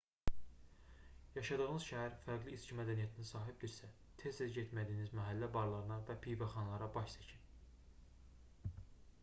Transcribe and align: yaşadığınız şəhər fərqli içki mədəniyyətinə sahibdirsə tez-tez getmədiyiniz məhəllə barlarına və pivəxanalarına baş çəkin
yaşadığınız 1.39 1.83
şəhər 1.89 2.15
fərqli 2.21 2.53
içki 2.59 2.77
mədəniyyətinə 2.79 3.25
sahibdirsə 3.31 3.89
tez-tez 4.23 4.55
getmədiyiniz 4.55 5.13
məhəllə 5.19 5.49
barlarına 5.57 5.99
və 6.09 6.15
pivəxanalarına 6.25 6.89
baş 6.97 7.15
çəkin 7.19 8.73